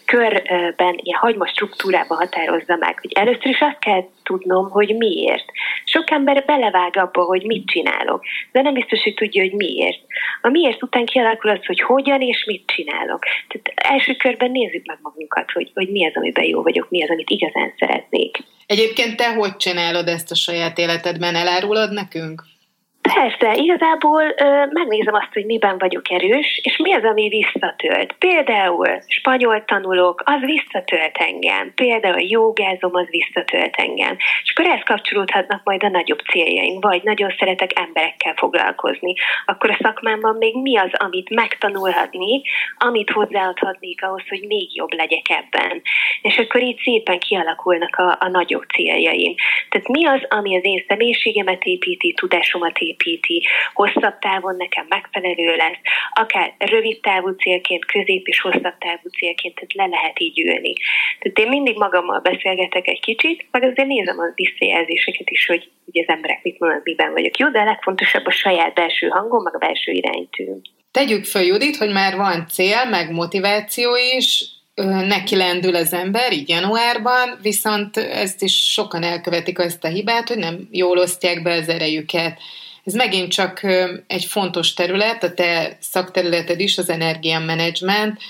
körben, 0.05 0.95
ilyen 1.03 1.19
hagyma 1.19 1.47
struktúrában 1.47 2.19
határozza 2.19 2.77
meg, 2.77 2.99
hogy 3.01 3.13
először 3.13 3.47
is 3.47 3.61
azt 3.61 3.79
kell 3.79 4.05
tudnom, 4.23 4.71
hogy 4.71 4.97
miért. 4.97 5.45
Sok 5.85 6.11
ember 6.11 6.45
belevág 6.47 6.97
abba, 6.97 7.23
hogy 7.23 7.43
mit 7.43 7.67
csinálok, 7.67 8.23
de 8.53 8.63
nem 8.63 8.75
biztos, 8.75 9.03
hogy 9.03 9.15
tudja, 9.15 9.43
hogy 9.43 9.53
miért. 9.53 10.01
A 10.41 10.49
miért 10.49 10.83
után 10.83 11.05
kialakul 11.05 11.51
az, 11.51 11.67
hogy 11.67 11.81
hogyan 11.81 12.21
és 12.21 12.45
mit 12.45 12.67
csinálok. 12.67 13.23
Tehát 13.49 13.95
első 13.95 14.15
körben 14.15 14.51
nézzük 14.51 14.87
meg 14.87 14.99
magunkat, 15.03 15.51
hogy, 15.51 15.71
hogy 15.75 15.89
mi 15.89 16.07
az, 16.07 16.13
amiben 16.15 16.45
jó 16.45 16.63
vagyok, 16.63 16.91
mi 16.91 17.03
az, 17.03 17.11
amit 17.11 17.31
igazán 17.31 17.75
szeretnék. 17.79 18.39
Egyébként 18.67 19.17
te 19.17 19.35
hogy 19.35 19.57
csinálod 19.57 20.09
ezt 20.09 20.31
a 20.31 20.35
saját 20.35 20.79
életedben? 20.79 21.35
Elárulod 21.35 21.93
nekünk? 21.93 22.43
Persze, 23.23 23.55
igazából 23.57 24.23
ö, 24.23 24.65
megnézem 24.71 25.15
azt, 25.15 25.33
hogy 25.33 25.45
miben 25.45 25.79
vagyok 25.79 26.11
erős, 26.11 26.61
és 26.63 26.77
mi 26.77 26.93
az, 26.95 27.05
ami 27.05 27.29
visszatölt. 27.29 28.15
Például 28.19 28.89
spanyol 29.07 29.65
tanulok, 29.65 30.23
az 30.25 30.41
visszatölt 30.41 31.17
engem. 31.17 31.73
Például 31.75 32.21
jogázom, 32.21 32.95
az 32.95 33.07
visszatölt 33.11 33.75
engem. 33.77 34.17
És 34.43 34.53
akkor 34.53 34.71
ehhez 34.71 34.83
kapcsolódhatnak 34.85 35.61
majd 35.65 35.85
a 35.85 35.89
nagyobb 35.89 36.19
céljaim, 36.19 36.81
vagy 36.81 37.03
nagyon 37.03 37.35
szeretek 37.39 37.79
emberekkel 37.79 38.35
foglalkozni. 38.37 39.15
Akkor 39.47 39.71
a 39.71 39.79
szakmámban 39.83 40.37
még 40.37 40.55
mi 40.57 40.77
az, 40.77 40.91
amit 40.93 41.31
megtanulhatni, 41.31 42.43
amit 42.79 43.11
hozzáadhatnék 43.11 44.05
ahhoz, 44.05 44.29
hogy 44.29 44.45
még 44.47 44.77
jobb 44.77 44.93
legyek 44.93 45.27
ebben. 45.29 45.83
És 46.23 46.39
akkor 46.39 46.63
így 46.63 46.81
szépen 46.85 47.19
kialakulnak 47.19 47.97
a, 47.97 48.17
a 48.21 48.29
nagyobb 48.29 48.65
céljaim. 48.75 49.35
Tehát 49.69 49.89
mi 49.89 50.07
az, 50.07 50.21
ami 50.29 50.57
az 50.57 50.65
én 50.65 50.85
személyiségemet 50.89 51.65
építi, 51.65 52.13
tudásomat 52.13 52.79
építi, 52.79 53.11
építi, 53.13 53.47
hosszabb 53.73 54.19
távon 54.19 54.57
nekem 54.57 54.87
megfelelő 54.89 55.57
lesz, 55.57 55.81
akár 56.13 56.55
rövid 56.59 57.01
távú 57.01 57.29
célként, 57.29 57.85
közép 57.85 58.27
és 58.27 58.41
hosszabb 58.41 58.79
távú 58.79 59.09
célként, 59.19 59.55
tehát 59.55 59.75
le 59.75 59.87
lehet 59.87 60.21
így 60.21 60.41
ülni. 60.41 60.73
Tehát 61.19 61.39
én 61.39 61.49
mindig 61.49 61.77
magammal 61.77 62.21
beszélgetek 62.21 62.87
egy 62.87 63.01
kicsit, 63.01 63.47
meg 63.51 63.63
azért 63.63 63.89
nézem 63.89 64.19
a 64.19 64.33
visszajelzéseket 64.35 65.31
is, 65.31 65.47
hogy 65.47 65.71
ugye 65.85 66.01
az 66.07 66.15
emberek 66.15 66.43
mit 66.43 66.59
mondanak, 66.59 66.85
miben 66.85 67.13
vagyok 67.13 67.37
jó, 67.39 67.49
de 67.49 67.61
a 67.61 67.65
legfontosabb 67.65 68.27
a 68.27 68.31
saját 68.31 68.75
belső 68.75 69.09
hangom, 69.09 69.43
meg 69.43 69.55
a 69.55 69.59
belső 69.59 69.93
iránytű. 69.93 70.45
Tegyük 70.91 71.25
fel, 71.25 71.43
Judit, 71.43 71.77
hogy 71.77 71.93
már 71.93 72.17
van 72.17 72.47
cél, 72.49 72.85
meg 72.85 73.11
motiváció 73.11 73.97
is, 74.17 74.45
neki 75.07 75.37
lendül 75.37 75.75
az 75.75 75.93
ember, 75.93 76.33
így 76.33 76.49
januárban, 76.49 77.39
viszont 77.43 77.97
ezt 77.97 78.43
is 78.43 78.73
sokan 78.73 79.03
elkövetik 79.03 79.59
azt 79.59 79.85
a 79.85 79.89
hibát, 79.89 80.29
hogy 80.29 80.39
nem 80.39 80.69
jól 80.71 80.99
osztják 80.99 81.43
be 81.43 81.53
az 81.53 81.69
erejüket. 81.69 82.41
Ez 82.85 82.95
megint 82.95 83.33
csak 83.33 83.61
egy 84.07 84.25
fontos 84.25 84.75
terület, 84.75 85.23
a 85.23 85.35
te 85.35 85.77
szakterületed 85.81 86.61
is, 86.61 86.79
az 86.79 86.91
energiamanagement. 86.91 88.21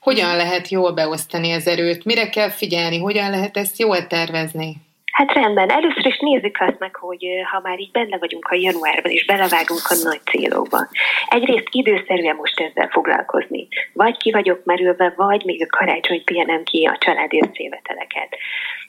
Hogyan 0.00 0.36
lehet 0.36 0.68
jól 0.68 0.92
beosztani 0.92 1.52
az 1.52 1.66
erőt? 1.66 2.04
Mire 2.04 2.28
kell 2.28 2.50
figyelni? 2.50 2.98
Hogyan 2.98 3.30
lehet 3.30 3.56
ezt 3.56 3.78
jól 3.78 4.06
tervezni? 4.06 4.76
Hát 5.12 5.32
rendben, 5.32 5.70
először 5.70 6.06
is 6.06 6.18
nézzük 6.18 6.56
azt 6.60 6.78
meg, 6.78 6.94
hogy 6.94 7.26
ha 7.52 7.60
már 7.62 7.78
így 7.78 7.90
benne 7.90 8.18
vagyunk 8.18 8.46
a 8.46 8.54
januárban, 8.54 9.12
és 9.12 9.24
belevágunk 9.24 9.80
a 9.88 9.94
nagy 10.02 10.20
célokba. 10.30 10.88
Egyrészt 11.26 11.68
időszerűen 11.70 12.36
most 12.36 12.60
ezzel 12.60 12.88
foglalkozni. 12.88 13.68
Vagy 13.92 14.16
ki 14.16 14.30
vagyok 14.30 14.64
merülve, 14.64 15.12
vagy 15.16 15.44
még 15.44 15.62
a 15.62 15.76
karácsony 15.76 16.24
pihenem 16.24 16.62
ki 16.62 16.84
a 16.84 16.96
családi 17.00 17.42
összéveteleket. 17.48 18.36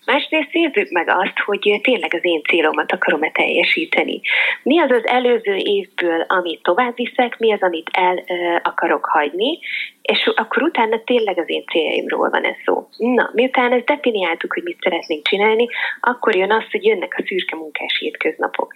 Másrészt 0.05 0.53
nézzük 0.53 0.89
meg 0.89 1.09
azt, 1.09 1.39
hogy 1.45 1.79
tényleg 1.81 2.13
az 2.13 2.25
én 2.25 2.41
célomat 2.41 2.91
akarom-e 2.91 3.31
teljesíteni. 3.31 4.21
Mi 4.63 4.79
az 4.79 4.91
az 4.91 5.05
előző 5.07 5.55
évből, 5.55 6.21
amit 6.27 6.63
tovább 6.63 6.95
viszek, 6.95 7.37
mi 7.37 7.53
az, 7.53 7.61
amit 7.61 7.89
el 7.93 8.23
ö, 8.27 8.55
akarok 8.63 9.05
hagyni, 9.05 9.59
és 10.01 10.31
akkor 10.35 10.63
utána 10.63 11.03
tényleg 11.03 11.37
az 11.39 11.49
én 11.49 11.63
céljaimról 11.71 12.29
van 12.29 12.43
ez 12.43 12.55
szó. 12.65 12.87
Na, 12.97 13.29
miután 13.33 13.71
ezt 13.71 13.85
definiáltuk, 13.85 14.53
hogy 14.53 14.63
mit 14.63 14.81
szeretnénk 14.81 15.27
csinálni, 15.27 15.67
akkor 16.01 16.35
jön 16.35 16.51
az, 16.51 16.63
hogy 16.71 16.85
jönnek 16.85 17.15
a 17.17 17.23
szürke 17.27 17.55
munkás 17.55 17.97
hétköznapok. 17.99 18.73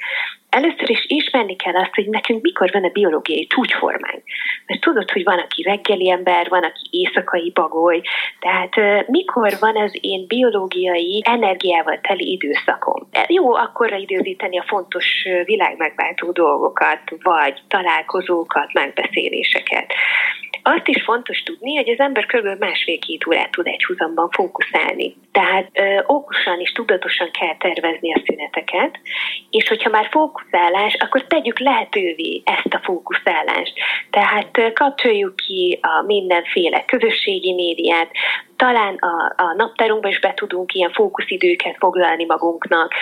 Először 0.55 0.89
is 0.89 1.05
ismerni 1.07 1.55
kell 1.55 1.75
azt, 1.75 1.95
hogy 1.95 2.07
nekünk 2.09 2.41
mikor 2.41 2.69
van 2.71 2.83
a 2.83 2.89
biológiai 2.89 3.47
csúcsformánk. 3.47 4.24
Mert 4.65 4.81
tudod, 4.81 5.12
hogy 5.12 5.24
van, 5.24 5.39
aki 5.39 5.62
reggeli 5.62 6.09
ember, 6.09 6.50
van, 6.50 6.63
aki 6.63 6.88
éjszakai 6.89 7.51
bagoly, 7.53 8.01
tehát 8.39 9.07
mikor 9.07 9.53
van 9.59 9.77
az 9.77 9.97
én 10.01 10.25
biológiai 10.27 11.24
energiával 11.25 12.00
teli 12.01 12.31
időszakom. 12.31 13.07
Jó 13.27 13.53
akkorra 13.53 13.95
időzíteni 13.95 14.59
a 14.59 14.65
fontos 14.67 15.05
világmegváltó 15.43 16.31
dolgokat, 16.31 17.01
vagy 17.24 17.62
találkozókat, 17.67 18.74
megbeszéléseket. 18.74 19.93
Azt 20.67 20.88
is 20.88 21.03
fontos 21.03 21.43
tudni, 21.43 21.75
hogy 21.75 21.89
az 21.89 22.00
ember 22.00 22.25
kb. 22.25 22.60
másfél-két 22.60 23.27
órát 23.27 23.51
tud 23.51 23.67
egy 23.67 23.84
húzamban 23.84 24.29
fókuszálni. 24.29 25.15
Tehát 25.31 25.69
ö, 25.74 26.00
okosan 26.05 26.60
és 26.60 26.72
tudatosan 26.72 27.29
kell 27.31 27.57
tervezni 27.57 28.13
a 28.13 28.22
szüneteket, 28.25 29.00
és 29.50 29.67
hogyha 29.67 29.89
már 29.89 30.07
fókuszálás, 30.12 30.93
akkor 31.00 31.27
tegyük 31.27 31.60
lehetővé 31.60 32.41
ezt 32.45 32.74
a 32.74 32.81
fókuszálást. 32.84 33.74
Tehát 34.10 34.57
ö, 34.57 34.72
kapcsoljuk 34.74 35.36
ki 35.36 35.79
a 35.81 36.03
mindenféle 36.05 36.86
közösségi 36.86 37.53
médiát, 37.53 38.12
talán 38.55 38.95
a, 38.95 39.33
a 39.38 39.53
naptárunkba 39.57 40.07
is 40.07 40.19
be 40.19 40.33
tudunk 40.33 40.74
ilyen 40.74 40.91
fókuszidőket 40.91 41.75
foglalni 41.79 42.25
magunknak. 42.25 42.93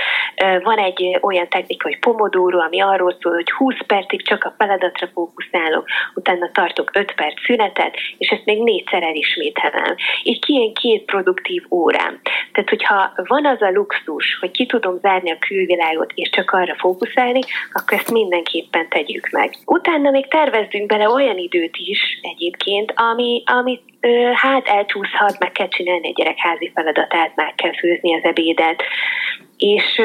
Van 0.64 0.78
egy 0.78 1.18
olyan 1.22 1.50
technika, 1.50 1.88
hogy 1.88 2.00
pomodoro, 2.00 2.60
ami 2.60 2.82
arról 2.82 3.18
szól, 3.22 3.34
hogy 3.34 3.52
20 3.52 3.76
percig 3.88 4.22
csak 4.28 4.44
a 4.44 4.54
feladatra 4.58 5.08
fókuszálok, 5.14 5.88
utána 6.14 6.52
tartok 6.52 6.92
5 6.94 7.14
perc 7.16 7.46
szünetet, 7.46 7.96
és 8.18 8.30
ezt 8.30 8.46
még 8.46 8.64
négyszer 8.64 9.04
elismételem. 9.04 9.96
Így 10.24 10.40
kijön 10.40 10.74
két 10.74 11.06
produktív 11.06 11.64
órám. 11.70 12.20
Tehát, 12.52 12.70
hogyha 12.70 13.12
van 13.16 13.46
az 13.46 13.62
a 13.62 13.72
luxus, 13.72 14.38
hogy 14.40 14.52
ki 14.52 14.66
tudom 14.66 15.00
zárni 15.00 15.32
a 15.32 15.38
külvilágot, 15.40 16.12
és 16.16 16.30
csak 16.30 16.52
arra 16.52 16.76
fókuszálni, 16.76 17.40
akkor 17.74 17.98
ezt 17.98 18.12
mindenképpen 18.12 18.90
tegyük 18.90 19.30
meg. 19.32 19.54
Utána 19.66 20.10
még 20.10 20.28
tervezzünk 20.28 20.86
bele 20.86 21.10
olyan 21.10 21.38
időt 21.38 21.78
is 21.78 22.20
egyébként, 22.22 22.94
ami, 22.96 23.44
amit 23.46 23.93
hát 24.34 24.68
elcsúszhat, 24.68 25.40
meg 25.40 25.52
kell 25.52 25.68
csinálni 25.68 26.08
egy 26.08 26.14
gyerek 26.14 26.38
házi 26.38 26.72
feladatát, 26.74 27.36
meg 27.36 27.56
kell 27.56 27.74
főzni 27.78 28.16
az 28.16 28.24
ebédet. 28.24 28.84
És 29.58 30.02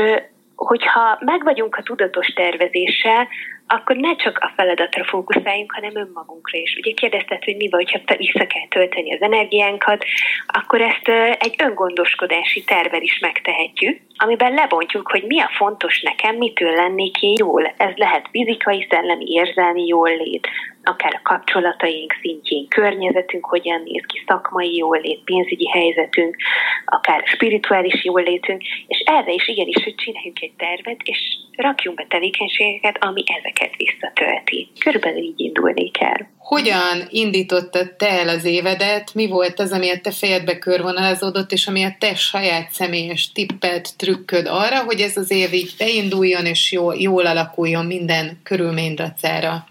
hogyha 0.54 1.18
meg 1.20 1.44
vagyunk 1.44 1.76
a 1.76 1.82
tudatos 1.82 2.26
tervezéssel, 2.26 3.28
akkor 3.68 3.96
ne 3.96 4.16
csak 4.16 4.38
a 4.40 4.52
feladatra 4.56 5.04
fókuszáljunk, 5.04 5.72
hanem 5.72 5.96
önmagunkra 5.96 6.58
is. 6.58 6.76
Ugye 6.76 6.92
kérdezted, 6.92 7.44
hogy 7.44 7.56
mi 7.56 7.68
van, 7.68 7.80
hogyha 7.84 8.16
vissza 8.16 8.46
kell 8.46 8.68
tölteni 8.68 9.14
az 9.14 9.20
energiánkat, 9.20 10.04
akkor 10.46 10.80
ezt 10.80 11.08
egy 11.38 11.54
öngondoskodási 11.58 12.64
tervel 12.64 13.02
is 13.02 13.18
megtehetjük, 13.18 14.00
amiben 14.16 14.54
lebontjuk, 14.54 15.10
hogy 15.10 15.24
mi 15.26 15.40
a 15.40 15.50
fontos 15.56 16.00
nekem, 16.00 16.36
mitől 16.36 16.74
lennék 16.74 17.22
én 17.22 17.34
jól. 17.38 17.74
Ez 17.76 17.94
lehet 17.96 18.28
fizikai, 18.30 18.86
szellemi, 18.90 19.24
érzelmi 19.28 19.86
jól 19.86 20.16
lét, 20.16 20.48
akár 20.84 21.14
a 21.14 21.28
kapcsolataink 21.28 22.12
szintjén, 22.20 22.68
környezetünk 22.68 23.46
hogyan 23.46 23.82
néz 23.84 24.04
ki, 24.06 24.24
szakmai 24.26 24.76
jólét, 24.76 25.24
pénzügyi 25.24 25.68
helyzetünk, 25.68 26.36
akár 26.84 27.22
spirituális 27.26 28.04
jólétünk, 28.04 28.62
és 28.86 28.98
erre 29.04 29.32
is 29.32 29.48
igenis, 29.48 29.84
hogy 29.84 29.94
csináljunk 29.94 30.40
egy 30.40 30.52
tervet, 30.56 31.00
és 31.02 31.18
rakjunk 31.56 31.96
be 31.96 32.06
tevékenységeket, 32.08 33.04
ami 33.04 33.22
ezeket 33.58 33.76
visszatölti. 33.76 34.68
Körülbelül 34.78 35.22
így 35.22 35.40
indulnék 35.40 36.00
el. 36.00 36.30
Hogyan 36.38 37.06
indítottad 37.08 37.92
te 37.96 38.08
el 38.08 38.28
az 38.28 38.44
évedet? 38.44 39.14
Mi 39.14 39.26
volt 39.26 39.60
az, 39.60 39.72
ami 39.72 39.90
a 39.90 40.00
te 40.00 40.10
fejedbe 40.10 40.58
körvonalazódott, 40.58 41.52
és 41.52 41.66
ami 41.66 41.84
a 41.84 41.96
te 41.98 42.14
saját 42.14 42.70
személyes 42.70 43.32
tipped, 43.32 43.86
trükköd 43.96 44.46
arra, 44.46 44.84
hogy 44.84 45.00
ez 45.00 45.16
az 45.16 45.30
év 45.30 45.52
így 45.52 45.74
beinduljon, 45.78 46.46
és 46.46 46.72
jól, 46.72 46.94
jól 46.94 47.26
alakuljon 47.26 47.86
minden 47.86 48.40
körülmény 48.42 48.94
dacára? 48.94 49.67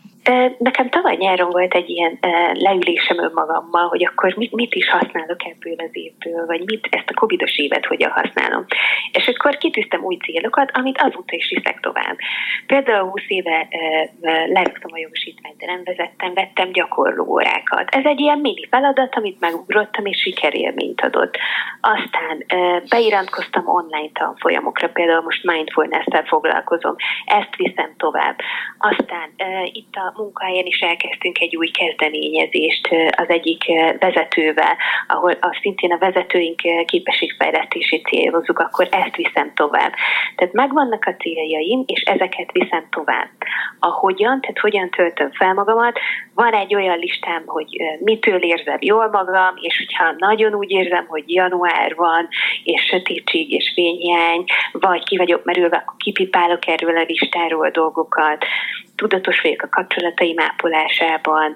Nekem 0.58 0.90
tavaly 0.90 1.16
nyáron 1.16 1.50
volt 1.50 1.74
egy 1.74 1.90
ilyen 1.90 2.20
leülésem 2.54 3.18
önmagammal, 3.18 3.88
hogy 3.88 4.06
akkor 4.06 4.34
mit, 4.38 4.52
mit 4.52 4.76
is 4.76 4.90
használok 4.90 5.46
ebből 5.46 5.76
az 5.78 5.90
évből, 5.92 6.46
vagy 6.46 6.62
mit 6.66 6.88
ezt 6.92 7.10
a 7.10 7.14
covidos 7.14 7.58
évet 7.58 7.86
hogyan 7.86 8.12
használom. 8.12 8.66
És 9.12 9.28
akkor 9.28 9.58
kitűztem 9.58 10.04
új 10.04 10.16
célokat, 10.16 10.72
amit 10.74 11.02
azóta 11.02 11.36
is 11.36 11.50
viszek 11.50 11.80
tovább. 11.80 12.18
Például 12.68 13.10
20 13.10 13.22
éve 13.28 13.68
leraktam 14.22 14.92
a 14.94 14.98
jogosítványt, 14.98 15.58
de 15.58 15.66
nem 15.66 15.82
vezettem, 15.84 16.34
vettem 16.34 16.72
gyakorló 16.72 17.26
órákat. 17.26 17.96
Ez 17.96 18.06
egy 18.06 18.20
ilyen 18.20 18.40
mini 18.40 18.68
feladat, 18.70 19.16
amit 19.16 19.40
megugrottam, 19.40 20.06
és 20.06 20.22
sikerélményt 20.22 21.02
adott. 21.02 21.38
Aztán 21.82 22.46
beiratkoztam 22.90 23.68
online 23.68 24.10
tanfolyamokra, 24.14 24.90
például 24.90 25.22
most 25.22 25.44
mindfulness-tel 25.44 26.24
foglalkozom, 26.24 26.96
ezt 27.26 27.56
viszem 27.56 27.94
tovább. 27.98 28.36
Aztán 28.78 29.30
itt 29.72 29.96
a 29.96 30.16
munkahelyen 30.18 30.66
is 30.66 30.80
elkezdtünk 30.80 31.40
egy 31.40 31.56
új 31.56 31.68
kezdeményezést 31.68 32.90
az 33.18 33.30
egyik 33.30 33.64
vezetővel, 34.00 34.78
ahol 35.08 35.32
a, 35.32 35.58
szintén 35.62 35.92
a 35.92 35.98
vezetőink 35.98 36.62
képességfejlesztését 36.86 38.06
célozzuk, 38.06 38.60
akkor 38.60 38.88
ezt 38.92 39.16
viszem 39.16 39.52
tovább. 39.56 39.94
Tehát 40.36 40.54
megvannak 40.54 41.06
a 41.06 41.16
céljaim, 41.16 41.84
és 41.86 42.02
ezeket 42.02 42.52
viszem 42.52 42.88
tovább. 42.90 43.30
A 43.80 43.88
hogyan, 43.88 44.42
tehát 44.42 44.60
hogyan 44.60 44.90
töltöm 44.90 45.32
fel 45.32 45.54
magamat, 45.54 46.00
van 46.34 46.54
egy 46.54 46.76
olyan 46.76 46.98
listám, 46.98 47.44
hogy 47.46 47.68
mitől 48.00 48.42
érzem 48.44 48.78
jól 48.80 49.10
magam, 49.10 49.54
és 49.62 49.78
hogyha 49.78 50.14
nagyon 50.18 50.54
úgy 50.54 50.72
érzem, 50.72 51.06
hogy 51.08 51.24
január 51.26 51.96
van, 51.96 52.28
és 52.64 52.82
sötétség 52.82 53.52
és 53.52 53.72
fényhiány, 53.74 54.44
vagy 54.72 55.04
ki 55.04 55.18
vagyok 55.18 55.44
merülve, 55.44 55.78
akkor 55.78 55.96
kipipálok 55.98 56.68
erről 56.68 56.98
a 56.98 57.06
listáról 57.08 57.70
dolgokat, 57.70 58.46
tudatos 58.98 59.42
vagyok 59.42 59.62
a 59.62 59.70
kapcsolataim 59.70 60.40
ápolásában, 60.40 61.56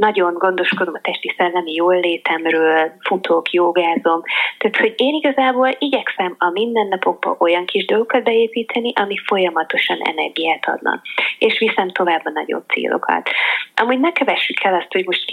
nagyon 0.00 0.34
gondoskodom 0.34 0.94
a 0.94 1.00
testi 1.00 1.34
szellemi 1.36 1.72
jól 1.74 2.00
létemről, 2.00 2.92
futok, 3.00 3.52
jogázom. 3.52 4.22
Tehát, 4.58 4.76
hogy 4.76 4.94
én 4.96 5.14
igazából 5.14 5.76
igyekszem 5.78 6.34
a 6.38 6.50
mindennapokban 6.50 7.36
olyan 7.38 7.64
kis 7.64 7.84
dolgokat 7.84 8.24
beépíteni, 8.24 8.92
ami 8.94 9.16
folyamatosan 9.26 9.98
energiát 10.02 10.66
adnak. 10.66 11.02
És 11.38 11.58
viszem 11.58 11.90
tovább 11.90 12.20
a 12.24 12.30
nagyobb 12.30 12.64
célokat. 12.68 13.30
Amúgy 13.74 14.00
ne 14.00 14.12
kövessük 14.12 14.64
el 14.64 14.74
azt, 14.74 14.92
hogy 14.92 15.04
most 15.06 15.24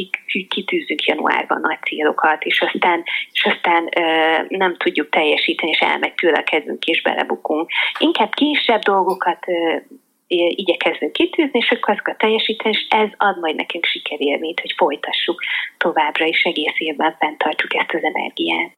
kitűzünk 0.48 1.06
januárban 1.06 1.60
nagy 1.62 1.82
célokat, 1.82 2.44
és 2.44 2.62
aztán, 2.62 3.04
és 3.32 3.46
aztán 3.46 3.90
ö, 3.96 4.02
nem 4.48 4.76
tudjuk 4.78 5.10
teljesíteni, 5.10 5.72
és 5.72 5.80
elmegy 5.80 6.14
tőle 6.14 6.38
a 6.38 6.44
kezünk, 6.44 6.86
és 6.86 7.02
belebukunk. 7.02 7.70
Inkább 8.00 8.34
kisebb 8.34 8.82
dolgokat 8.82 9.48
ö, 9.48 9.76
igyekezzünk 10.28 11.12
kitűzni, 11.12 11.60
és 11.60 11.72
akkor 11.72 11.94
azokat 11.94 12.18
teljesíteni, 12.18 12.76
és 12.76 12.86
ez 12.90 13.10
ad 13.18 13.40
majd 13.40 13.56
nekünk 13.56 13.86
sikerélményt, 13.86 14.60
hogy 14.60 14.74
folytassuk 14.78 15.42
továbbra 15.78 16.26
is 16.26 16.42
egész 16.44 16.76
évben 16.78 17.16
fenntartsuk 17.20 17.76
ezt 17.76 17.94
az 17.94 18.04
energiát. 18.04 18.76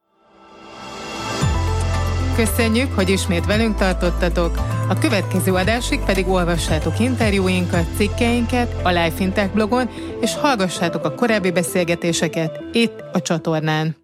Köszönjük, 2.35 2.91
hogy 2.95 3.09
ismét 3.09 3.45
velünk 3.45 3.75
tartottatok. 3.75 4.51
A 4.89 4.99
következő 5.01 5.53
adásig 5.53 5.99
pedig 6.05 6.27
olvassátok 6.27 6.99
interjúinkat, 6.99 7.95
cikkeinket 7.97 8.69
a 8.83 8.89
Life 8.89 9.23
Intech 9.23 9.53
blogon, 9.53 9.87
és 10.21 10.35
hallgassátok 10.35 11.05
a 11.05 11.15
korábbi 11.15 11.51
beszélgetéseket 11.51 12.59
itt 12.73 12.99
a 13.13 13.21
csatornán. 13.21 13.95